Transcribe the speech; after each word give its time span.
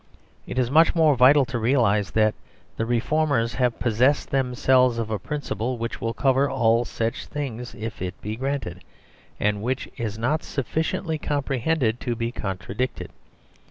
It 0.47 0.57
is 0.57 0.71
much 0.71 0.95
more 0.95 1.15
vital 1.15 1.45
to 1.45 1.59
realise 1.59 2.09
that 2.09 2.33
the 2.75 2.87
reformers 2.87 3.53
have 3.53 3.77
possessed 3.79 4.31
themselves 4.31 4.97
of 4.97 5.11
a 5.11 5.19
principle, 5.19 5.77
which 5.77 6.01
will 6.01 6.15
cover 6.15 6.49
all 6.49 6.85
such 6.85 7.27
things 7.27 7.75
if 7.75 8.01
it 8.01 8.19
be 8.19 8.35
granted, 8.35 8.83
and 9.39 9.61
which 9.61 9.87
is 9.97 10.17
not 10.17 10.41
sufficiently 10.41 11.19
comprehended 11.19 11.99
to 11.99 12.15
be 12.15 12.31
contradicted. 12.31 13.11